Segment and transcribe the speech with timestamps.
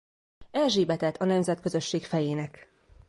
[0.51, 2.69] Erzsébetet a Nemzetközösség fejének.